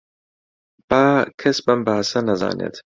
با 0.89 1.01
کەس 1.41 1.57
بەم 1.65 1.79
باسە 1.87 2.19
نەزانێت 2.29 2.75